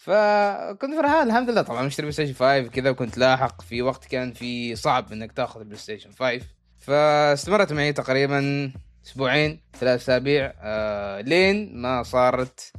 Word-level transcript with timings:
فكنت 0.00 0.94
فرحان 0.94 1.26
الحمد 1.26 1.50
لله. 1.50 1.62
طبعا 1.62 1.82
مشتري 1.82 2.04
بلاي 2.04 2.12
ستيشن 2.12 2.34
5 2.34 2.62
كذا 2.62 2.90
وكنت 2.90 3.18
لاحق 3.18 3.62
في 3.62 3.82
وقت 3.82 4.04
كان 4.04 4.32
في 4.32 4.76
صعب 4.76 5.12
إنك 5.12 5.32
تأخذ 5.32 5.60
البلاي 5.60 5.78
ستيشن 5.78 6.10
5 6.12 6.40
فاستمرت 6.78 7.72
معي 7.72 7.92
تقريبا 7.92 8.72
أسبوعين 9.06 9.60
ثلاث 9.80 10.00
أسابيع 10.02 10.52
آه 10.60 11.20
لين 11.20 11.82
ما 11.82 12.02
صارت 12.02 12.72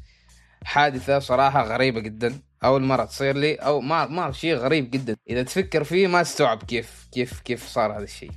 حادثة 0.63 1.19
صراحة 1.19 1.63
غريبة 1.63 1.99
جدا. 1.99 2.39
أول 2.63 2.81
مرة 2.81 3.05
تصير 3.05 3.37
لي 3.37 3.55
أو 3.55 3.81
ما 3.81 4.07
ما 4.07 4.31
شيء 4.31 4.55
غريب 4.55 4.91
جدا. 4.91 5.15
إذا 5.29 5.43
تفكر 5.43 5.83
فيه 5.83 6.07
ما 6.07 6.23
تستوعب 6.23 6.63
كيف 6.63 7.07
كيف 7.11 7.39
كيف 7.39 7.67
صار 7.67 7.97
هذا 7.97 8.03
الشيء. 8.03 8.31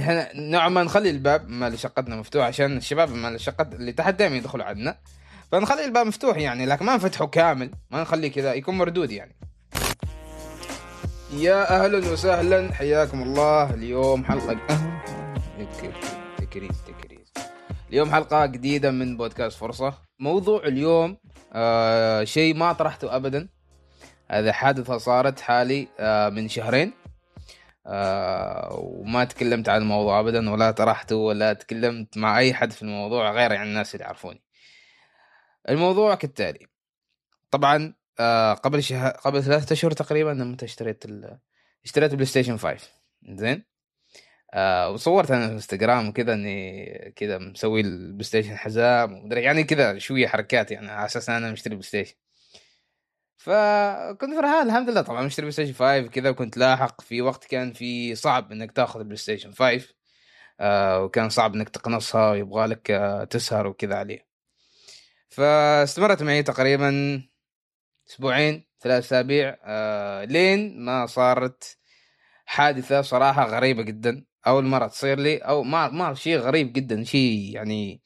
إحنا 0.00 0.30
نوعا 0.34 0.68
ما 0.68 0.82
نخلي 0.82 1.10
الباب 1.10 1.48
مال 1.48 1.78
شقتنا 1.78 2.16
مفتوح 2.16 2.44
عشان 2.46 2.76
الشباب 2.76 3.10
مال 3.10 3.40
شقت 3.40 3.74
اللي 3.74 3.92
تحت 3.92 4.14
دائما 4.14 4.36
يدخلوا 4.36 4.64
عندنا. 4.64 4.98
فنخلي 5.52 5.84
الباب 5.84 6.06
مفتوح 6.06 6.36
يعني 6.36 6.66
لكن 6.66 6.84
ما 6.86 6.94
نفتحه 6.94 7.26
كامل 7.26 7.70
ما 7.90 8.02
نخليه 8.02 8.32
كذا 8.32 8.54
يكون 8.54 8.78
مردود 8.78 9.10
يعني. 9.10 9.36
يا 11.32 11.84
أهلا 11.84 12.12
وسهلا 12.12 12.74
حياكم 12.74 13.22
الله. 13.22 13.74
اليوم 13.74 14.24
حلقة 14.24 14.56
تكريز 16.38 16.82
تكريز 16.86 17.32
اليوم 17.90 18.10
حلقة 18.10 18.46
جديدة 18.46 18.90
من 18.90 19.16
بودكاست 19.16 19.58
فرصة. 19.58 19.94
موضوع 20.20 20.64
اليوم 20.64 21.16
آه 21.52 22.24
شيء 22.24 22.54
ما 22.56 22.72
طرحته 22.72 23.16
ابدا. 23.16 23.48
هذا 24.30 24.52
حادثة 24.52 24.98
صارت 24.98 25.40
حالي 25.40 25.88
آه 26.00 26.28
من 26.28 26.48
شهرين. 26.48 26.92
آه 27.86 28.68
وما 28.72 29.24
تكلمت 29.24 29.68
عن 29.68 29.82
الموضوع 29.82 30.20
ابدا 30.20 30.50
ولا 30.50 30.70
طرحته 30.70 31.16
ولا 31.16 31.52
تكلمت 31.52 32.18
مع 32.18 32.38
أي 32.38 32.54
حد 32.54 32.72
في 32.72 32.82
الموضوع 32.82 33.30
غير 33.30 33.52
عن 33.56 33.66
الناس 33.66 33.94
اللي 33.94 34.04
يعرفوني. 34.04 34.45
الموضوع 35.68 36.14
كالتالي. 36.14 36.66
طبعا 37.50 37.94
آه 38.20 38.52
قبل 38.54 38.82
شهر 38.82 39.10
قبل 39.10 39.42
ثلاثة 39.42 39.72
أشهر 39.72 39.90
تقريبا 39.90 40.30
لما 40.30 40.56
اشتريت 40.62 41.04
ال... 41.04 41.38
اشتريت 41.84 42.10
البلاي 42.10 42.26
ستيشن 42.26 42.56
5 42.56 42.88
زين؟ 43.28 43.64
آه 44.54 44.90
وصورت 44.90 45.30
أنا 45.30 45.46
في 45.48 45.52
انستغرام 45.52 46.08
وكذا 46.08 46.34
اني 46.34 46.86
كذا 47.16 47.38
مسوي 47.38 47.80
البلاي 47.80 48.24
ستيشن 48.24 48.56
حزام 48.56 49.12
ومدري 49.14 49.42
يعني 49.42 49.64
كذا 49.64 49.98
شوية 49.98 50.26
حركات 50.28 50.70
يعني 50.70 50.90
على 50.90 51.06
أساس 51.06 51.30
أنا 51.30 51.52
مشتري 51.52 51.74
بلاي 51.74 51.82
ستيشن. 51.88 52.14
فكنت 53.36 54.34
فرحان 54.34 54.66
الحمد 54.66 54.90
لله. 54.90 55.02
طبعا 55.02 55.22
مشتري 55.22 55.42
بلاي 55.44 55.52
ستيشن 55.52 55.72
5 55.74 56.02
كذا 56.08 56.30
وكنت 56.30 56.56
لاحق. 56.56 57.00
في 57.00 57.22
وقت 57.22 57.44
كان 57.44 57.72
في 57.72 58.14
صعب 58.14 58.52
إنك 58.52 58.72
تاخذ 58.72 58.98
البلاي 59.00 59.16
ستيشن 59.16 59.52
5 59.52 59.94
آه 60.60 61.02
وكان 61.04 61.28
صعب 61.28 61.54
إنك 61.54 61.68
تقنصها 61.68 62.30
ويبغى 62.30 62.66
لك 62.66 62.90
آه 62.90 63.24
تسهر 63.24 63.66
وكذا 63.66 63.96
عليه. 63.96 64.25
فاستمرت 65.36 66.22
معي 66.22 66.42
تقريبا 66.42 67.22
أسبوعين 68.08 68.66
ثلاث 68.80 69.04
أسابيع 69.04 69.58
آه 69.64 70.24
لين 70.24 70.84
ما 70.84 71.06
صارت 71.06 71.78
حادثة 72.46 73.02
صراحة 73.02 73.44
غريبة 73.44 73.82
جدا. 73.82 74.24
أول 74.46 74.64
مرة 74.64 74.86
تصير 74.86 75.18
لي 75.18 75.38
أو 75.38 75.62
ما 75.62 75.88
ما 75.88 76.14
شيء 76.14 76.38
غريب 76.38 76.72
جدا 76.72 77.04
شيء 77.04 77.54
يعني 77.54 78.02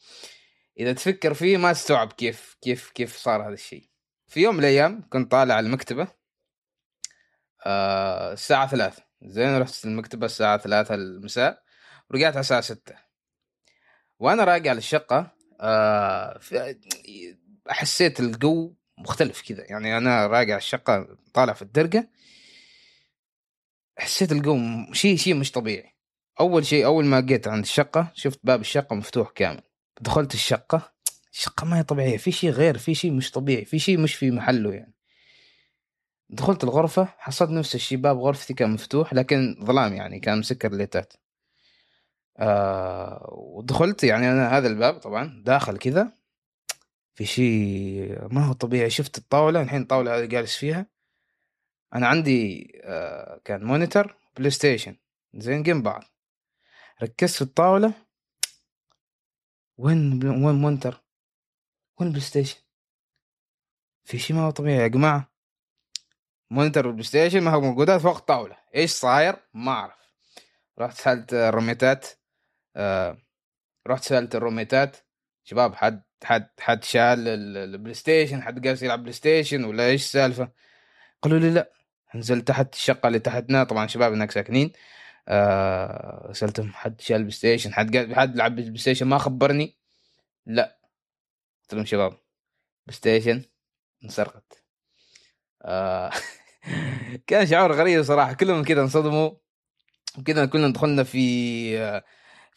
إذا 0.79 0.93
تفكر 0.93 1.35
فيه 1.35 1.57
ما 1.57 1.73
تستوعب 1.73 2.13
كيف 2.13 2.57
كيف 2.63 2.91
كيف 2.91 3.17
صار 3.17 3.43
هذا 3.43 3.55
الشيء. 3.55 3.89
في 4.29 4.41
يوم 4.41 4.55
من 4.55 4.61
الأيام 4.61 5.09
كنت 5.11 5.31
طالع 5.31 5.61
المكتبة 5.61 6.09
آه 7.67 8.33
الساعة 8.33 8.67
ثلاثة. 8.67 9.03
زين 9.23 9.59
رحت 9.59 9.85
المكتبة 9.85 10.27
الساعة 10.27 10.59
ثلاثة 10.59 10.95
المساء 10.95 11.63
ورجعت 12.11 12.33
على 12.33 12.41
الساعة 12.41 12.61
ستة. 12.61 12.95
وأنا 14.19 14.45
راجع 14.45 14.73
للشقة 14.73 15.40
آه 15.61 16.41
حسيت 17.69 18.21
الجو 18.21 18.75
مختلف 18.99 19.43
كذا. 19.49 19.65
يعني 19.69 19.97
أنا 19.97 20.27
راجع 20.27 20.57
الشقة 20.57 21.17
طالع 21.35 21.53
في 21.53 21.63
الدرقه 21.63 22.09
حسيت 23.99 24.33
الجو 24.33 24.59
شيء 24.93 25.17
شيء 25.17 25.35
مش 25.35 25.53
طبيعي. 25.53 25.95
أول 26.41 26.67
شيء 26.67 26.85
أول 26.85 27.05
ما 27.05 27.21
جيت 27.21 27.49
عند 27.49 27.63
الشقة 27.63 28.13
شفت 28.15 28.41
باب 28.45 28.61
الشقة 28.61 28.97
مفتوح 28.97 29.31
كامل. 29.31 29.63
دخلت 30.01 30.35
الشقة 30.35 30.93
الشقة 31.33 31.65
ما 31.65 31.79
هي 31.79 31.83
طبيعية 31.83 32.17
في 32.17 32.33
شيء 32.33 32.51
غير 32.51 32.79
في 32.79 32.95
شيء 32.95 33.13
مش 33.13 33.31
طبيعي 33.31 33.65
في 33.65 33.79
شيء 33.79 33.99
مش 33.99 34.15
في 34.15 34.31
محله 34.31 34.75
يعني. 34.75 34.95
دخلت 36.31 36.65
الغرفة 36.65 37.09
حصلت 37.19 37.51
نفس 37.51 37.75
الشيء 37.75 37.99
باب 37.99 38.19
غرفتي 38.19 38.55
كان 38.55 38.71
مفتوح 38.71 39.15
لكن 39.15 39.57
ظلام 39.65 39.95
يعني 39.95 40.21
كان 40.21 40.39
مسكر 40.39 40.73
الليتات. 40.73 41.13
آه 42.41 43.29
ودخلت 43.33 44.05
يعني 44.05 44.31
أنا 44.33 44.59
هذا 44.59 44.69
الباب 44.69 44.95
طبعا 44.95 45.43
داخل 45.47 45.79
كذا. 45.79 46.13
في 47.15 47.27
شيء 47.27 48.35
ما 48.35 48.45
هو 48.45 48.53
طبيعي 48.53 48.91
شفت 48.91 49.19
الطاولة 49.19 49.61
الحين 49.63 49.83
الطاولة 49.83 50.19
هذه 50.19 50.25
جالس 50.25 50.57
فيها. 50.57 50.87
أنا 51.95 52.07
عندي 52.09 52.73
آه 52.85 53.41
كان 53.45 53.65
monitor 53.65 54.17
بلاي 54.37 54.51
ستيشن. 54.51 54.97
زين 55.35 55.63
جنب 55.63 55.83
بعض. 55.83 56.05
ركزت 57.03 57.35
في 57.37 57.43
الطاولة. 57.43 57.95
وين 59.79 60.27
وين 60.45 60.55
monitor؟ 60.55 61.03
وين 61.99 62.07
البلاي 62.09 62.25
ستيشن؟ 62.25 62.59
في 64.05 64.19
شيء 64.19 64.37
ما 64.37 64.43
هو 64.43 64.51
طبيعي 64.51 64.77
يا 64.83 64.87
جماعة. 64.87 65.33
monitor 66.51 66.87
والبلاي 66.87 67.05
ستيشن 67.05 67.41
ما 67.41 67.51
هو 67.51 67.61
موجودات 67.61 68.01
فوق 68.01 68.17
الطاولة. 68.17 68.57
إيش 68.75 68.91
صاير؟ 68.91 69.37
ما 69.55 69.73
أعرف. 69.73 70.15
رحت 70.79 70.97
سألت 70.97 71.35
الروميتات 71.35 72.07
آه 72.77 73.19
رحت 73.87 74.05
سألت 74.05 74.35
الروميتات 74.35 74.97
شباب 75.45 75.75
حد 75.75 76.03
حد 76.25 76.49
حد 76.61 76.85
شال 76.85 77.29
البلاي 77.29 77.95
ستيشن 77.95 78.43
حد 78.43 78.61
جالس 78.61 78.83
يلعب 78.83 79.01
بلاي 79.01 79.13
ستيشن 79.13 79.65
ولا 79.65 79.87
إيش 79.87 80.03
السالفة؟ 80.03 80.53
قالوا 81.23 81.39
لي 81.39 81.51
لا 81.51 81.73
نزلت 82.15 82.49
تحت 82.49 82.75
الشقة 82.75 83.07
اللي 83.07 83.19
تحتنا 83.19 83.65
طبعا 83.65 83.87
شباب 83.87 84.13
هناك 84.13 84.31
ساكنين 84.31 84.73
آه 85.29 86.33
سألتهم 86.33 86.73
حد 86.73 87.01
شال 87.01 87.19
بلاي 87.19 87.31
ستيشن 87.31 87.75
حد 87.75 87.97
قال 87.97 88.15
حد 88.17 88.37
لعب 88.37 88.57
بلاي 88.57 88.79
ستيشن 88.79 89.07
ما 89.07 89.19
خبرني؟ 89.19 89.77
لا. 90.47 90.79
قلت 91.63 91.75
لهم 91.75 91.85
شباب 91.85 92.11
بلاي 92.87 92.97
ستيشن 92.97 93.45
انسرقت. 94.05 94.65
آه 95.63 96.11
كان 97.27 97.47
شعور 97.47 97.73
غريب 97.73 98.03
صراحة 98.03 98.33
كلهم 98.33 98.65
كذا 98.65 98.83
انصدموا 98.83 99.31
وكذا 100.19 100.47
كلنا 100.47 100.69
دخلنا 100.73 101.05
في 101.05 102.03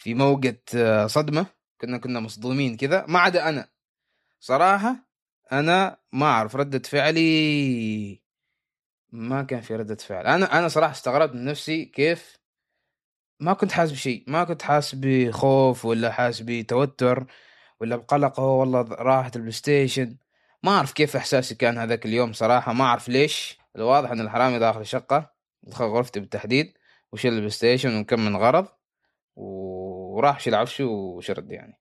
في 0.04 0.14
موجة 0.14 0.64
صدمة 1.08 1.46
كنا 1.82 1.98
كنا 1.98 2.20
مصدومين 2.20 2.78
كذا 2.78 3.06
ما 3.08 3.20
عدا 3.20 3.50
أنا. 3.50 3.70
صراحة 4.40 4.96
أنا 5.52 5.98
ما 6.12 6.26
أعرف 6.26 6.56
ردة 6.56 6.80
فعلي. 6.80 8.22
ما 9.12 9.44
كان 9.44 9.62
في 9.62 9.76
ردة 9.76 9.96
فعل. 9.96 10.28
أنا 10.28 10.60
أنا 10.60 10.68
صراحة 10.68 10.92
استغربت 10.92 11.36
من 11.36 11.46
نفسي 11.46 11.86
كيف 11.86 12.38
ما 13.40 13.54
كنت 13.54 13.72
حاسس 13.72 13.92
بشيء. 13.92 14.24
ما 14.28 14.44
كنت 14.44 14.62
حاسس 14.62 14.96
بخوف 14.96 15.86
ولا 15.86 16.12
حاسس 16.12 16.40
بتوتر 16.40 17.26
ولا 17.80 17.96
بقلق. 17.96 18.40
والله 18.40 18.82
راحت 18.82 19.36
البلاي 19.36 19.52
ستيشن. 19.52 20.18
ما 20.64 20.72
أعرف 20.72 20.94
كيف 20.94 21.16
إحساسي 21.16 21.56
كان 21.56 21.78
هذاك 21.78 22.06
اليوم 22.06 22.34
صراحة. 22.34 22.74
ما 22.74 22.84
أعرف 22.84 23.10
ليش. 23.10 23.58
الواضح 23.76 24.12
أن 24.12 24.22
الحرامي 24.22 24.60
داخل 24.60 24.82
الشقة 24.82 25.34
دخل 25.64 25.86
غرفتي 25.86 26.20
بالتحديد 26.20 26.78
وشيل 27.12 27.34
البلاي 27.34 27.50
ستيشن 27.50 28.00
وكم 28.00 28.21
من 28.21 28.36
غرض. 28.38 28.68
وراح 29.36 30.40
شيل 30.40 30.56
عفشه 30.56 30.86
وشرد 30.86 31.52
يعني. 31.52 31.80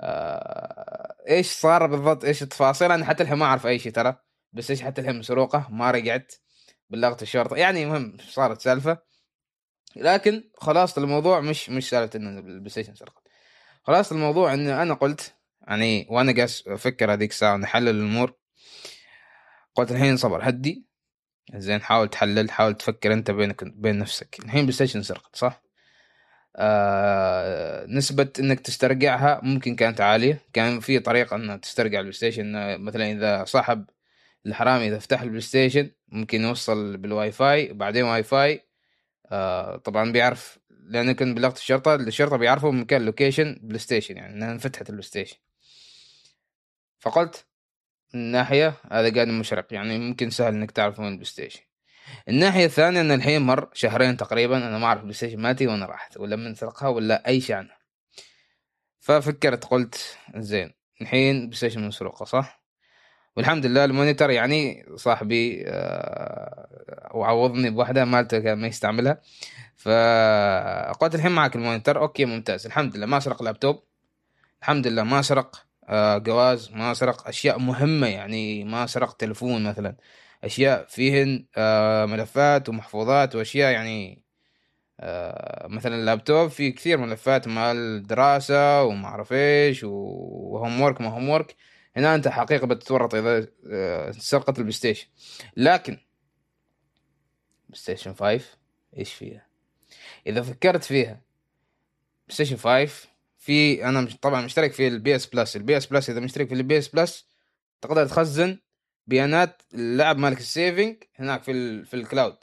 آه 0.00 1.14
إيش 1.28 1.52
صار 1.52 1.86
بالضبط؟ 1.86 2.24
إيش 2.24 2.42
التفاصيل؟ 2.42 2.92
أنا 2.92 3.04
حتى 3.04 3.22
الحين 3.22 3.38
ما 3.38 3.44
أعرف 3.46 3.66
أي 3.66 3.78
شيء 3.78 3.92
ترى 3.92 4.16
بس 4.52 4.70
إيش 4.70 4.82
حتى 4.82 5.00
الحين 5.00 5.18
مسروقة؟ 5.18 5.68
ما 5.70 5.90
رجعت 5.90 6.32
بلغت 6.90 7.22
الشرطة. 7.22 7.56
يعني 7.56 7.86
مهم 7.86 8.16
صارت 8.20 8.60
سالفة. 8.60 8.98
لكن 9.96 10.50
خلاص 10.54 10.98
الموضوع 10.98 11.40
مش 11.40 11.70
مش 11.70 11.88
سالفة 11.88 12.18
ان 12.18 12.38
البلاي 12.38 12.68
ستيشن 12.68 12.94
سرقت. 12.94 13.22
خلاص 13.82 14.12
الموضوع 14.12 14.54
ان 14.54 14.68
أنا 14.68 14.94
قلت 14.94 15.34
يعني 15.68 16.06
وأنا 16.10 16.32
جالس 16.32 16.68
أفكر 16.68 17.12
هذيك 17.12 17.30
الساعة 17.30 17.56
نحلل 17.56 17.88
الأمور. 17.88 18.36
قلت 19.74 19.92
الحين 19.92 20.16
صبر 20.16 20.48
هدي. 20.48 20.86
زين 21.54 21.82
حاول 21.82 22.08
تحلل 22.08 22.50
حاول 22.50 22.74
تفكر 22.74 23.12
أنت 23.12 23.30
بينك 23.30 23.64
بين 23.64 23.98
نفسك. 23.98 24.38
الحين 24.44 24.60
بلاي 24.60 24.72
ستيشن 24.72 25.02
سرقت 25.02 25.36
صح؟ 25.36 25.63
آه 26.56 27.86
نسبة 27.86 28.28
إنك 28.40 28.60
تسترجعها 28.60 29.40
ممكن 29.42 29.76
كانت 29.76 30.00
عالية. 30.00 30.40
كان 30.52 30.80
في 30.80 30.98
طريقة 30.98 31.36
انك 31.36 31.60
تسترجع 31.60 31.98
البلاي 31.98 32.12
ستيشن 32.12 32.78
مثلا 32.80 33.12
إذا 33.12 33.44
صاحب 33.44 33.84
الحرامي 34.46 34.88
إذا 34.88 34.98
فتح 34.98 35.22
البلاي 35.22 35.40
ستيشن 35.40 35.90
ممكن 36.08 36.42
يوصل 36.42 36.96
بالواي 36.96 37.32
فاي 37.32 37.70
وبعدين 37.70 38.04
واي 38.04 38.22
فاي 38.22 38.62
آه 39.32 39.76
طبعا 39.76 40.12
بيعرف 40.12 40.58
لأن 40.70 41.12
كنت 41.12 41.36
بلغت 41.36 41.56
الشرطة 41.56 41.94
الشرطة 41.94 42.36
بيعرفوا 42.36 42.72
مكان 42.72 43.04
location 43.04 43.58
بلاي 43.62 43.78
ستيشن 43.78 44.16
يعني 44.16 44.34
إنها 44.34 44.52
انفتحت 44.52 44.90
البلاي 44.90 45.02
ستيشن. 45.02 45.36
فقلت 47.00 47.46
من 48.14 48.20
ناحية 48.32 48.74
هذا 48.92 49.14
قاعد 49.14 49.28
مشرق 49.28 49.74
يعني 49.74 49.98
ممكن 49.98 50.30
سهل 50.30 50.54
إنك 50.54 50.70
تعرف 50.70 50.98
وين 51.00 51.08
البلاي 51.08 51.24
ستيشن. 51.24 51.60
الناحية 52.28 52.64
الثانية 52.64 53.00
إن 53.00 53.10
الحين 53.10 53.42
مر 53.42 53.68
شهرين 53.72 54.16
تقريبا 54.16 54.56
أنا 54.56 54.78
ما 54.78 54.86
أعرف 54.86 54.98
البلاي 54.98 55.14
ستيشن 55.14 55.40
مالتي 55.40 55.66
وين 55.66 55.86
راحت 55.86 56.16
ولا 56.16 56.36
من 56.36 56.54
سرقها 56.54 56.88
ولا 56.88 57.28
أي 57.28 57.40
شيء 57.40 57.68
ففكرت 59.00 59.64
قلت 59.64 60.16
زين 60.36 60.74
الحين 61.00 61.40
بلاي 61.40 61.56
ستيشن 61.56 61.88
مسروقة 61.88 62.24
صح؟ 62.24 62.64
والحمد 63.36 63.66
لله 63.66 63.84
ال 63.84 63.90
monitor 63.90 64.30
يعني 64.30 64.86
صاحبي 64.96 65.64
آه، 65.66 67.10
وعوضني 67.14 67.70
بواحده 67.70 68.04
مالته 68.04 68.38
كان 68.38 68.58
ما 68.58 68.66
يستعملها. 68.66 69.20
فقلت 69.76 71.14
الحين 71.14 71.32
معك 71.32 71.56
ال 71.56 71.62
monitor 71.62 72.00
OK 72.00 72.24
ممتاز. 72.24 72.66
الحمد 72.66 72.96
لله 72.96 73.06
ما 73.06 73.20
سرق 73.20 73.42
لابتوب. 73.42 73.82
الحمد 74.60 74.86
لله 74.86 75.02
ما 75.02 75.22
سرق 75.22 75.64
آه، 75.88 76.18
جواز 76.18 76.70
ما 76.72 76.94
سرق 76.94 77.28
أشياء 77.28 77.58
مهمة 77.58 78.06
يعني 78.06 78.64
ما 78.64 78.86
سرق 78.86 79.12
تلفون 79.12 79.64
مثلا. 79.64 79.96
أشياء 80.44 80.86
فيهن 80.86 81.46
آه، 81.56 82.06
ملفات 82.06 82.68
ومحفوظات 82.68 83.36
وأشياء 83.36 83.72
يعني 83.72 84.24
آه، 85.00 85.66
مثلا 85.68 85.94
اللابتوب 85.94 86.48
فيه 86.50 86.74
كثير 86.74 86.98
ملفات 86.98 87.48
مع 87.48 87.72
الدراسة 87.72 88.82
وما 88.82 89.06
أعرف 89.08 89.32
إيش 89.32 89.84
و 89.84 90.80
homework 90.80 91.00
ما 91.00 91.08
homework 91.08 91.56
هنا 91.96 92.14
أنت 92.14 92.28
حقيقة 92.28 92.66
بتتورط 92.66 93.14
إذا 93.14 93.46
سرقت 94.12 94.58
البلاي 94.58 94.72
ستيشن. 94.72 95.06
لكن 95.56 95.92
PlayStation 97.68 98.14
5 98.14 98.44
إيش 98.98 99.14
فيها؟ 99.14 99.46
إذا 100.26 100.42
فكرت 100.42 100.84
فيها 100.84 101.12
PlayStation 101.12 102.56
5 102.56 103.08
في 103.38 103.88
أنا 103.88 104.08
طبعا 104.22 104.40
مشترك 104.40 104.72
في 104.72 104.88
ال 104.88 105.16
PS 105.16 105.26
Plus. 105.26 105.56
ال 105.56 105.76
PS 105.76 105.86
Plus 105.86 106.10
إذا 106.10 106.20
مشترك 106.20 106.48
في 106.48 106.54
ال 106.54 106.78
PS 106.78 106.88
Plus 106.88 107.28
تقدر 107.80 108.06
تخزن 108.06 108.58
بيانات 109.06 109.62
اللعب 109.74 110.18
مالك 110.18 110.38
ال 110.38 110.46
saving 110.46 110.96
هناك 111.16 111.42
في 111.42 111.50
ال 111.52 111.86
في 111.86 111.94
ال 111.94 112.00
cloud. 112.00 112.36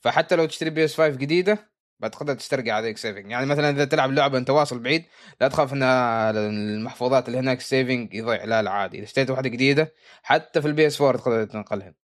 فحتى 0.00 0.36
لو 0.36 0.46
تشتري 0.46 0.70
PS 0.70 0.94
5 0.96 1.16
جديدة 1.16 1.74
بتقدر 2.00 2.34
تسترجع 2.34 2.74
عليك 2.74 2.98
saving 2.98 3.30
يعني 3.30 3.46
مثلا 3.46 3.70
إذا 3.70 3.84
تلعب 3.84 4.12
لعبة 4.12 4.38
أنت 4.38 4.50
واصل 4.50 4.78
بعيد 4.78 5.04
لا 5.40 5.48
تخاف 5.48 5.72
إن 5.72 5.82
المحفوظات 5.82 7.28
اللي 7.28 7.38
هناك 7.38 7.58
ال 7.58 7.66
saving 7.66 8.14
يضيع. 8.14 8.44
لا 8.44 8.62
لا 8.62 8.70
عادي. 8.70 8.96
إذا 8.98 9.04
اشتريت 9.04 9.30
واحدة 9.30 9.48
جديدة 9.48 9.94
حتى 10.22 10.62
في 10.62 10.68
ال 10.68 10.86
PS 10.86 11.00
4 11.00 11.22
تقدر 11.22 11.44
تنقلها. 11.44 11.94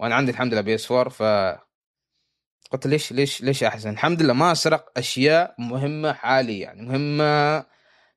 وأنا 0.00 0.14
عندي 0.14 0.30
الحمد 0.32 0.52
لله 0.52 0.60
PS 0.62 0.92
4 0.92 1.08
ف 1.08 1.22
قلت 2.70 2.86
ليش 2.86 3.12
ليش 3.12 3.42
ليش 3.42 3.64
أحسن؟ 3.64 3.90
الحمد 3.90 4.22
لله 4.22 4.32
ما 4.34 4.54
سرق 4.54 4.98
أشياء 4.98 5.54
مهمة 5.58 6.12
حاليا 6.12 6.64
يعني 6.64 6.82
مهمة 6.82 7.66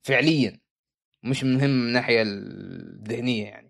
فعليا. 0.01 0.59
مش 1.23 1.44
مهم 1.44 1.69
من 1.69 1.88
الناحيه 1.88 2.21
الذهنية 2.21 3.45
يعني. 3.45 3.67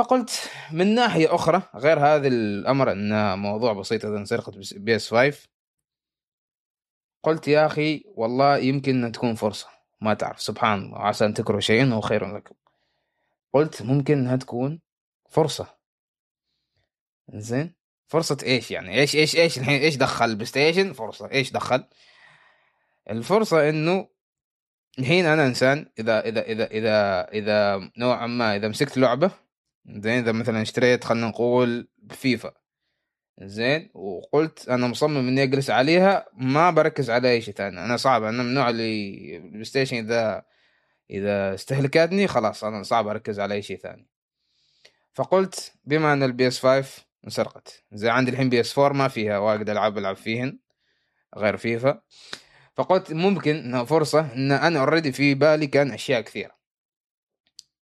فقلت 0.00 0.50
من 0.72 0.94
ناحية 0.94 1.34
أخرى 1.34 1.62
غير 1.74 1.98
هذا 1.98 2.28
الأمر 2.28 2.92
انه 2.92 3.36
موضوع 3.36 3.72
بسيط 3.72 4.04
إذا 4.04 4.24
سرقت 4.24 4.74
PS 4.74 5.10
5 5.10 5.48
قلت 7.22 7.48
يا 7.48 7.66
أخي 7.66 8.04
والله 8.06 8.56
يمكن 8.56 9.04
ان 9.04 9.12
تكون 9.12 9.34
فرصة 9.34 9.68
ما 10.00 10.14
تعرف 10.14 10.42
سبحان 10.42 10.78
الله 10.78 10.98
عسى 10.98 11.24
أن 11.24 11.34
تكرهوا 11.34 11.60
شيئا 11.60 11.84
هو 11.84 12.00
خير 12.00 12.36
لكم. 12.36 12.54
قلت 13.52 13.82
ممكن 13.82 14.18
إنها 14.18 14.36
تكون 14.36 14.80
فرصة. 15.30 15.76
زين 17.34 17.74
فرصة 18.06 18.36
إيش 18.42 18.70
يعني؟ 18.70 19.00
إيش 19.00 19.16
إيش 19.16 19.36
إيش 19.36 19.58
الحين؟ 19.58 19.80
إيش 19.80 19.96
دخل 19.96 20.24
ال 20.24 20.46
PlayStation؟ 20.46 20.92
فرصة. 20.92 21.30
إيش 21.30 21.52
دخل؟ 21.52 21.84
الفرصة 23.10 23.68
إنه 23.68 24.08
الحين 24.98 25.26
أنا 25.26 25.46
إنسان 25.46 25.92
إذا 25.98 26.20
إذا 26.20 26.40
إذا 26.40 26.66
إذا 26.66 27.28
إذا 27.32 27.90
نوعا 27.98 28.26
ما 28.26 28.56
إذا 28.56 28.68
مسكت 28.68 28.98
لعبة 28.98 29.49
زين 29.86 30.18
إذا 30.18 30.32
مثلا 30.32 30.62
اشتريت 30.62 31.04
خلينا 31.04 31.28
نقول 31.28 31.88
فيفا. 32.10 32.52
زين 33.42 33.90
وقلت 33.94 34.68
أنا 34.68 34.86
مصمم 34.86 35.28
إني 35.28 35.42
أجلس 35.42 35.70
عليها 35.70 36.26
ما 36.32 36.70
بركز 36.70 37.10
على 37.10 37.30
أي 37.30 37.40
شيء 37.40 37.54
ثاني. 37.54 37.84
أنا 37.84 37.96
صعب 37.96 38.22
أنا 38.22 38.42
من 38.42 38.48
النوع 38.48 38.70
اللي 38.70 39.36
ال 39.36 39.64
PlayStation 39.64 39.96
إذا 39.96 40.44
إذا 41.10 41.54
استهلكتني 41.54 42.26
خلاص 42.26 42.64
أنا 42.64 42.82
صعب 42.82 43.08
أركز 43.08 43.40
على 43.40 43.54
أي 43.54 43.62
شيء 43.62 43.78
ثاني. 43.78 44.08
فقلت 45.14 45.74
بما 45.84 46.12
أن 46.12 46.22
ال 46.22 46.48
PS 46.48 46.60
5 46.60 47.06
انسرقت 47.24 47.84
زي 47.92 48.08
عندي 48.08 48.30
الحين 48.30 48.48
PS 48.48 48.78
4 48.78 48.92
ما 48.98 49.08
فيها 49.08 49.38
واجد 49.38 49.70
ألعاب 49.70 49.98
ألعب 49.98 50.16
فيهن 50.16 50.58
غير 51.36 51.56
فيفا. 51.56 52.02
فقلت 52.76 53.12
ممكن 53.12 53.56
انها 53.56 53.84
فرصة 53.84 54.32
إن 54.34 54.52
أنا 54.52 54.80
already 54.80 55.12
في 55.12 55.34
بالي 55.34 55.66
كان 55.66 55.90
أشياء 55.90 56.20
كثيرة. 56.20 56.56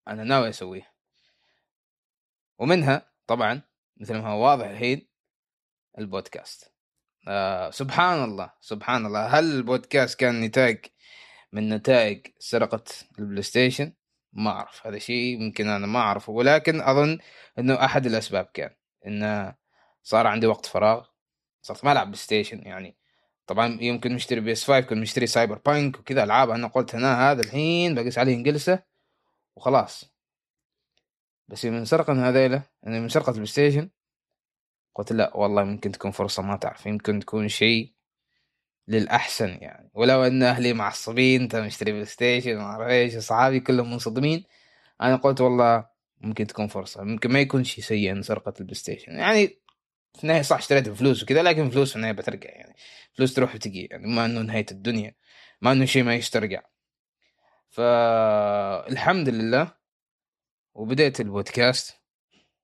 أنا 0.09 0.25
ناوي 0.25 0.49
أسويها. 0.49 0.98
ومنها 2.59 3.11
طبعا 3.27 3.63
مثل 3.97 4.15
ما 4.15 4.29
هو 4.29 4.45
واضح 4.45 4.67
الحين 4.67 5.09
البودكاست. 5.99 6.73
آه 7.29 7.71
سبحان 7.71 8.25
الله 8.25 8.53
سبحان 8.61 9.07
الله. 9.07 9.27
هل 9.27 9.45
البودكاست 9.45 10.19
كان 10.21 10.41
نتاج 10.41 10.87
من 11.53 11.69
نتائج 11.69 12.27
سرقة 12.39 12.85
ال 13.19 13.43
PlayStation؟ 13.43 13.93
ما 14.33 14.51
أعرف 14.51 14.87
هذا 14.87 14.99
شيء 14.99 15.41
يمكن 15.41 15.69
أنا 15.69 15.87
ما 15.87 15.99
أعرفه. 15.99 16.33
ولكن 16.33 16.81
أظن 16.81 17.19
إنه 17.59 17.85
أحد 17.85 18.07
الأسباب 18.07 18.45
كان 18.55 18.71
انه 19.07 19.55
صار 20.03 20.27
عندي 20.27 20.47
وقت 20.47 20.67
فراغ. 20.67 21.07
صرت 21.63 21.85
ما 21.85 21.93
ألعب 21.93 22.07
PlayStation 22.07 22.63
يعني. 22.63 22.97
طبعا 23.47 23.79
يمكن 23.81 24.15
مشتري 24.15 24.41
PS 24.41 24.65
5 24.65 24.81
كنت 24.81 24.99
مشتري 24.99 25.27
Cyberpunk 25.27 25.99
وكذا 25.99 26.25
ألعاب 26.25 26.51
أنا 26.51 26.67
قلت 26.69 26.95
أنا 26.95 27.31
هذا 27.31 27.41
الحين 27.41 27.95
بقيس 27.95 28.19
عليه 28.19 28.35
انجلسه 28.35 28.83
وخلاص. 29.57 30.18
بس 31.49 31.67
سرقة 31.83 32.13
من 32.13 32.21
هذيلا 32.21 32.63
يعني 32.83 33.01
من 33.01 33.09
سرقة 33.09 33.31
ال 33.31 33.47
PlayStation 33.47 33.91
قلت 34.95 35.13
لا 35.13 35.37
والله 35.37 35.65
ممكن 35.65 35.93
تكون 35.93 36.11
فرصة 36.11 36.43
ما 36.43 36.57
تعرف 36.57 36.87
يمكن 36.87 37.21
تكون 37.21 37.49
شيء 37.49 37.93
للأحسن 38.89 39.49
يعني. 39.49 39.91
ولو 39.95 40.25
أن 40.25 40.43
أهلي 40.43 40.73
معصبين 40.73 41.43
أنت 41.43 41.57
مشتري 41.57 41.93
PlayStation 41.93 42.57
ما 42.57 42.63
أعرف 42.63 42.89
إيش 42.89 43.17
أصحابي 43.17 43.61
كلهم 43.61 43.91
منصدمين 43.91 44.45
أنا 45.03 45.17
قلت 45.17 45.41
والله 45.41 45.87
ممكن 46.21 46.47
تكون 46.47 46.67
فرصة. 46.67 47.03
ممكن 47.05 47.33
ما 47.33 47.41
يكون 47.41 47.65
شيء 47.65 47.85
سيء 47.85 48.13
إن 48.13 48.23
سرقة 48.23 48.55
ال 48.61 48.75
PlayStation. 48.75 49.13
يعني 49.13 49.47
في 50.15 50.25
النهاية 50.25 50.43
صح 50.43 50.57
اشتريت 50.57 50.89
بفلوس 50.89 51.23
وكذا 51.23 51.43
لكن 51.43 51.71
فلوس 51.71 51.91
في 51.91 51.97
النهاية 51.97 52.13
بترجع 52.13 52.51
يعني. 52.51 52.77
فلوس 53.15 53.35
تروح 53.35 53.55
وتجي 53.55 53.89
يعني 53.91 54.07
ما 54.07 54.25
إنه 54.25 54.41
نهاية 54.41 54.67
الدنيا 54.73 55.15
ما 55.61 55.73
إنه 55.73 55.85
شيء 55.85 56.03
ما 56.03 56.15
يسترجع 56.15 56.63
فالحمد 57.69 59.29
لله 59.29 59.73
وبدأت 60.79 61.21
البودكاست 61.21 62.03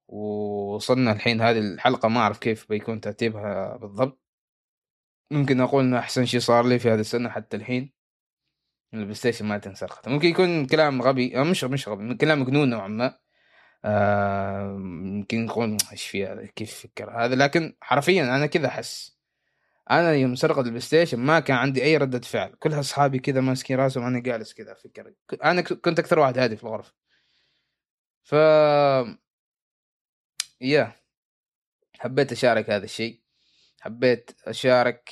ووصلنا 0.09 1.13
الحين 1.13 1.41
هذه 1.41 1.59
الحلقة 1.59 2.09
ما 2.09 2.21
أعرف 2.21 2.39
كيف 2.39 2.69
بيكون 2.69 3.01
ترتيبها 3.01 3.77
بالضبط. 3.77 4.21
ممكن 5.31 5.61
أقول 5.61 5.85
إنه 5.85 5.99
أحسن 5.99 6.27
شيء 6.27 6.41
صار 6.41 6.67
لي 6.67 6.79
في 6.79 6.91
هذه 6.91 7.01
السنة 7.01 7.29
حتى 7.29 7.57
الحين. 7.57 7.93
ال 8.95 9.15
PlayStation 9.15 9.47
ما 9.47 9.59
تنسرقت 9.59 10.09
ممكن 10.09 10.29
يكون 10.29 10.67
كلام 10.67 11.03
غبي 11.03 11.39
أو 11.39 11.45
مش 11.45 11.65
مش 11.65 11.89
غبي 11.89 12.15
كلام 12.15 12.41
مجنون 12.41 12.71
نوعا 12.71 12.89
ما. 12.89 13.19
آه 13.85 14.77
يمكن 15.05 15.45
يقول 15.47 15.77
إيش 15.93 16.07
في 16.07 16.27
هذا؟ 16.27 16.47
كيف 16.47 16.75
فكر 16.75 17.11
هذا؟ 17.11 17.35
لكن 17.35 17.77
حرفيا 17.81 18.23
أنا 18.37 18.47
كذا 18.47 18.67
أحس. 18.67 19.19
أنا 19.91 20.13
يوم 20.15 20.35
سرقت 20.35 20.59
ال 20.59 20.81
PlayStation 20.81 21.19
ما 21.19 21.41
كان 21.41 21.57
عندي 21.57 21.85
أي 21.85 21.97
ردة 21.97 22.21
فعل. 22.21 22.55
كل 22.59 22.81
أصحابي 22.81 23.19
كذا 23.19 23.41
ماسكين 23.41 23.77
راسهم 23.79 24.05
أنا 24.05 24.21
جالس 24.21 24.55
كذا 24.55 24.73
أفكر. 24.73 25.13
أنا 25.45 25.61
كنت 25.63 25.99
أكثر 25.99 26.19
واحد 26.19 26.39
هادي 26.39 26.57
في 26.57 26.65
الغرفة. 26.65 27.04
ف 28.25 28.35
يا 30.61 30.93
حبيت 32.01 32.33
أشارك 32.33 32.71
هذا 32.71 32.85
الشيء. 32.85 33.21
حبيت 33.81 34.31
أشارك 34.45 35.11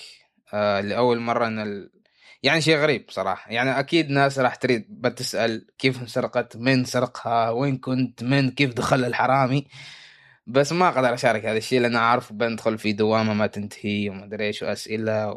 آه 0.54 0.81
لأول 0.81 1.21
مرة 1.21 1.47
إن 1.47 1.59
ال... 1.61 1.90
يعني 2.42 2.61
شيء 2.61 2.76
غريب 2.76 3.07
صراحة. 3.11 3.50
يعني 3.50 3.78
أكيد 3.78 4.11
ناس 4.11 4.38
راح 4.38 4.54
تريد 4.54 4.87
بتسال 4.90 5.66
كيف 5.78 6.00
انسرقت 6.00 6.57
من 6.57 6.85
سرقها 6.85 7.50
وين 7.50 7.78
كنت 7.78 8.23
من 8.25 8.50
كيف 8.50 8.75
دخل 8.75 9.04
الحرامي. 9.04 9.69
بس 10.47 10.73
ما 10.73 10.88
أقدر 10.88 11.14
أشارك 11.14 11.47
هذا 11.47 11.59
الشيء 11.59 11.81
لأن 11.81 11.97
أعرف 11.97 12.33
بندخل 12.33 12.78
في 12.78 12.92
دوامة 12.92 13.35
ما 13.35 13.47
تنتهي 13.47 14.09
وما 14.09 14.25
أدري 14.25 14.47
إيش 14.47 14.62
وأسئلة 14.62 15.35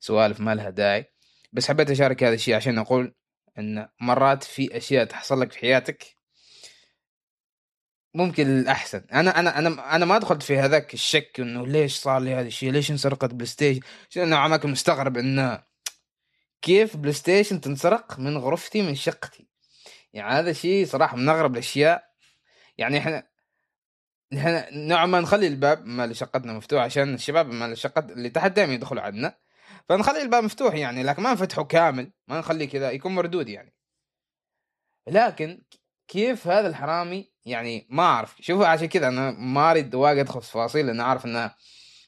وسوالف 0.00 0.40
ما 0.40 0.54
لها 0.54 0.70
داعي. 0.70 1.12
بس 1.52 1.68
حبيت 1.68 1.90
أشارك 1.90 2.24
هذا 2.24 2.34
الشيء 2.34 2.54
عشان 2.54 2.78
أقول 2.78 3.14
إن 3.58 3.88
مرات 4.00 4.44
في 4.44 4.76
أشياء 4.76 5.04
تحصل 5.04 5.40
لك 5.40 5.52
في 5.52 5.58
حياتك 5.58 6.15
ممكن 8.16 8.46
الأحسن. 8.58 9.04
أنا 9.12 9.40
أنا 9.40 9.58
أنا 9.58 9.96
أنا 9.96 10.04
ما 10.04 10.18
دخلت 10.18 10.42
في 10.42 10.58
هذاك 10.58 10.94
الشك 10.94 11.40
إنه 11.40 11.66
ليش 11.66 11.96
صار 11.96 12.20
لي 12.20 12.34
هذا 12.34 12.46
الشيء؟ 12.46 12.70
ليش 12.70 12.90
انسرقت 12.90 13.34
PlayStation 13.34 13.82
نوعا 14.16 14.48
ما 14.48 14.56
كنت 14.56 14.72
مستغرب 14.72 15.16
إنه 15.16 15.62
كيف 16.62 16.96
PlayStation 16.96 17.60
تنسرق 17.60 18.18
من 18.18 18.36
غرفتي 18.36 18.82
من 18.82 18.94
شقتي؟ 18.94 19.48
يعني 20.12 20.34
هذا 20.34 20.52
شيء 20.52 20.86
صراحة 20.86 21.16
من 21.16 21.28
أغرب 21.28 21.52
الأشياء. 21.52 22.04
يعني 22.78 22.98
إحنا 22.98 23.26
إحنا 24.34 24.68
نوعا 24.72 25.06
ما 25.06 25.20
نخلي 25.20 25.46
الباب 25.46 25.86
مال 25.86 26.16
شقتنا 26.16 26.52
مفتوح 26.52 26.82
عشان 26.82 27.14
الشباب 27.14 27.46
مال 27.46 27.78
شقت 27.78 28.10
اللي 28.10 28.30
تحت 28.30 28.52
دائما 28.52 28.74
يدخلوا 28.74 29.02
عندنا. 29.02 29.38
فنخلي 29.88 30.22
الباب 30.22 30.44
مفتوح 30.44 30.74
يعني 30.74 31.02
لكن 31.02 31.22
ما 31.22 31.32
نفتحه 31.32 31.64
كامل. 31.64 32.12
ما 32.28 32.38
نخليه 32.38 32.68
كذا 32.68 32.90
يكون 32.90 33.14
مردود 33.14 33.48
يعني. 33.48 33.74
لكن 35.08 35.62
كيف 36.08 36.46
هذا 36.48 36.68
الحرامي 36.68 37.35
يعني 37.46 37.86
ما 37.90 38.02
أعرف. 38.02 38.36
شوفوا 38.40 38.66
عشان 38.66 38.86
كذا 38.86 39.08
أنا 39.08 39.30
ما 39.30 39.70
أريد 39.70 39.94
واجد 39.94 40.18
ادخل 40.18 40.42
في 40.42 40.48
تفاصيل 40.48 40.86
لأن 40.86 41.00
أعرف 41.00 41.26
إن 41.26 41.50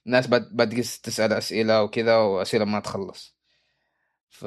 الناس 0.06 0.26
بتجلس 0.26 1.00
تسأل 1.00 1.32
أسئلة 1.32 1.82
وكذا 1.82 2.16
وأسئلة 2.16 2.64
ما 2.64 2.80
تخلص. 2.80 3.36
ف 4.30 4.46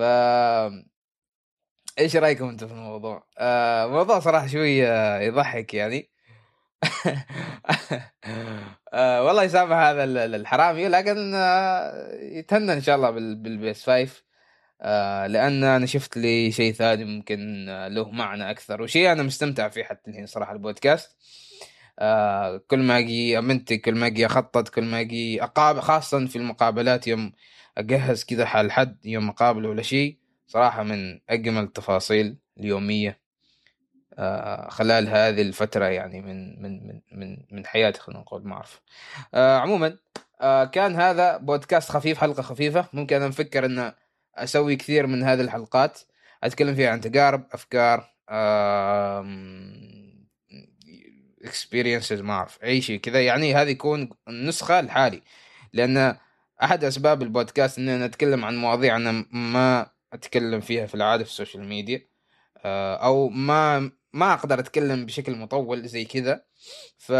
إيش 1.99 2.15
رأيكم 2.15 2.49
أنتم 2.49 2.67
في 2.67 2.73
الموضوع؟ 2.73 3.27
آه 3.37 3.87
موضوع 3.87 4.19
صراحة 4.19 4.47
شوي 4.47 4.77
يضحك 5.27 5.73
يعني. 5.73 6.11
آه 8.93 9.23
والله 9.23 9.43
يسامح 9.43 9.77
هذا 9.77 10.03
الحرامي 10.03 10.87
لكن 10.87 11.35
آه 11.35 12.13
يتهنى 12.21 12.73
إن 12.73 12.81
شاء 12.81 12.95
الله 12.95 13.09
بالبيس 13.09 13.85
5 13.89 14.23
آه 14.81 15.27
لأن 15.27 15.63
أنا 15.63 15.85
شفت 15.85 16.17
لي 16.17 16.51
شيء 16.51 16.73
ثاني 16.73 17.05
ممكن 17.05 17.65
له 17.91 18.11
معنى 18.11 18.51
أكثر. 18.51 18.81
وشيء 18.81 19.11
أنا 19.11 19.23
مستمتع 19.23 19.69
فيه 19.69 19.83
حتى 19.83 20.11
الحين 20.11 20.25
صراحة 20.25 20.53
البودكاست. 20.53 21.17
آه 21.99 22.57
كل 22.67 22.79
ما 22.79 22.97
أجي 22.97 23.39
أمنتج 23.39 23.79
كل 23.79 23.95
ما 23.95 24.07
أجي 24.07 24.25
أخطط 24.25 24.69
كل 24.69 24.83
ما 24.83 24.99
أجي 24.99 25.43
أقابل 25.43 25.81
خاصه 25.81 26.25
في 26.27 26.35
المقابلات 26.35 27.07
يوم 27.07 27.33
أجهز 27.77 28.23
كذا 28.23 28.45
حال 28.45 28.71
حد 28.71 29.05
يوم 29.05 29.29
أقابله 29.29 29.69
ولا 29.69 29.81
شيء 29.81 30.17
صراحة 30.47 30.83
من 30.83 31.19
أجمل 31.29 31.63
التفاصيل 31.63 32.37
اليومية 32.59 33.21
آه 34.19 34.69
خلال 34.69 35.07
هذه 35.09 35.41
الفترة 35.41 35.85
يعني 35.85 36.21
من 36.21 36.61
من 36.61 36.87
من 36.87 37.01
من, 37.11 37.37
من 37.51 37.65
حياتي 37.65 37.99
خلينا 37.99 38.21
نقول 38.21 38.47
ما 38.47 38.55
أعرف. 38.55 38.81
آه 39.33 39.57
عموما 39.57 39.97
آه 40.41 40.65
كان 40.65 40.95
هذا 40.95 41.37
بودكاست 41.37 41.91
خفيف 41.91 42.17
حلقة 42.17 42.41
خفيفة. 42.43 42.87
ممكن 42.93 43.15
أنا 43.15 43.27
مفكر 43.27 43.65
أن 43.65 43.93
أسوي 44.35 44.75
كثير 44.75 45.07
من 45.07 45.23
هذه 45.23 45.41
الحلقات. 45.41 45.99
أتكلم 46.43 46.75
فيها 46.75 46.89
عن 46.89 47.01
تجارب 47.01 47.43
أفكار 47.51 48.11
experiences 51.45 52.21
ما 52.21 52.33
أعرف 52.33 52.63
أي 52.63 52.81
شيء 52.81 52.99
كذا. 52.99 53.21
يعني 53.21 53.55
هذه 53.55 53.69
يكون 53.69 54.09
النسخة 54.27 54.81
لحالي 54.81 55.21
لأن 55.73 56.15
أحد 56.63 56.83
أسباب 56.83 57.21
البودكاست 57.21 57.77
اني 57.77 57.97
نتكلم 57.97 58.45
عن 58.45 58.57
مواضيع 58.57 58.95
أنا 58.95 59.25
ما 59.31 59.89
أتكلم 60.13 60.61
فيها 60.61 60.85
في 60.85 60.95
العادة 60.95 61.23
في 61.23 61.29
ال 61.29 61.34
social 61.34 61.63
media 61.63 62.01
آه، 62.65 62.95
أو 62.95 63.29
ما 63.29 63.91
ما 64.13 64.33
أقدر 64.33 64.59
أتكلم 64.59 65.05
بشكل 65.05 65.35
مطول 65.35 65.87
زي 65.87 66.05
كذا. 66.05 66.43
ف 66.97 67.11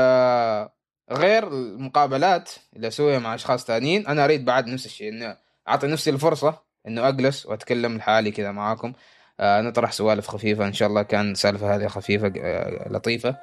غير 1.11 1.47
المقابلات 1.47 2.51
اللي 2.75 2.87
أسويها 2.87 3.19
مع 3.19 3.35
أشخاص 3.35 3.65
ثانيين 3.65 4.07
أنا 4.07 4.25
أريد 4.25 4.45
بعد 4.45 4.67
نفس 4.67 4.85
الشيء 4.85 5.09
انه 5.09 5.37
أعطي 5.67 5.87
نفسي 5.87 6.09
الفرصة 6.09 6.61
إنه 6.87 7.07
أجلس 7.07 7.45
وأتكلم 7.45 7.97
لحالي 7.97 8.31
كذا 8.31 8.51
معاكم. 8.51 8.93
آه 9.39 9.61
نطرح 9.61 9.91
سوالف 9.91 10.27
خفيفة 10.27 10.65
إن 10.65 10.73
شاء 10.73 10.89
الله. 10.89 11.01
كان 11.01 11.31
السالفة 11.31 11.75
هذه 11.75 11.87
خفيفة 11.87 12.33
آه 12.37 12.89
لطيفة. 12.89 13.37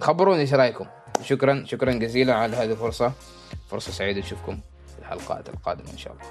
خبروني 0.00 0.40
إيش 0.40 0.54
رأيكم؟ 0.54 0.86
شكرا 1.22 1.64
شكرا 1.66 1.92
جزيلا 1.92 2.34
على 2.34 2.56
هذه 2.56 2.70
الفرصة. 2.72 3.12
فرصة 3.70 3.92
سعيدة 3.92 4.20
اشوفكم 4.20 4.60
في 4.92 4.98
الحلقات 4.98 5.48
القادمة 5.48 5.92
إن 5.92 5.98
شاء 5.98 6.12
الله. 6.12 6.24